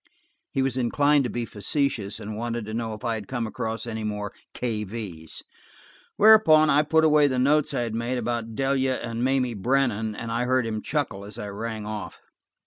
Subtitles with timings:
[0.49, 3.85] He was inclined to be facetious, and wanted to know if I had come across
[3.85, 4.83] any more k.
[4.83, 5.43] v's.
[6.17, 10.31] Whereupon I put away the notes I had made about Delia and Mamie Brennan and
[10.31, 12.19] I heard him chuckle as I rang off.